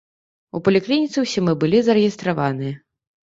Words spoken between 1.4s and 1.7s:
мы